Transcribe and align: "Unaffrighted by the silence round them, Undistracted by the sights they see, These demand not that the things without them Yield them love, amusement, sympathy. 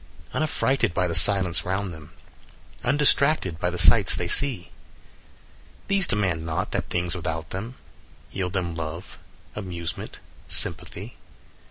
"Unaffrighted 0.33 0.95
by 0.95 1.07
the 1.07 1.13
silence 1.13 1.63
round 1.63 1.93
them, 1.93 2.09
Undistracted 2.83 3.59
by 3.59 3.69
the 3.69 3.77
sights 3.77 4.15
they 4.15 4.27
see, 4.27 4.71
These 5.89 6.07
demand 6.07 6.43
not 6.43 6.71
that 6.71 6.89
the 6.89 6.89
things 6.89 7.13
without 7.13 7.51
them 7.51 7.75
Yield 8.31 8.53
them 8.53 8.73
love, 8.73 9.19
amusement, 9.55 10.19
sympathy. 10.47 11.17